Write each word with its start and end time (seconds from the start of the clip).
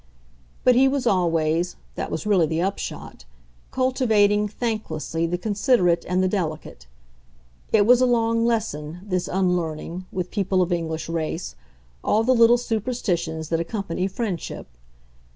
But 0.63 0.73
he 0.73 0.87
was 0.87 1.05
always 1.05 1.75
that 1.93 2.09
was 2.09 2.25
really 2.25 2.47
the 2.47 2.59
upshot 2.59 3.25
cultivating 3.69 4.47
thanklessly 4.47 5.27
the 5.27 5.37
considerate 5.37 6.05
and 6.09 6.23
the 6.23 6.27
delicate: 6.27 6.87
it 7.71 7.85
was 7.85 8.01
a 8.01 8.07
long 8.07 8.43
lesson, 8.43 9.01
this 9.03 9.27
unlearning, 9.27 10.07
with 10.11 10.31
people 10.31 10.63
of 10.63 10.73
English 10.73 11.07
race, 11.07 11.55
all 12.03 12.23
the 12.23 12.33
little 12.33 12.57
superstitions 12.57 13.49
that 13.49 13.59
accompany 13.59 14.07
friendship. 14.07 14.65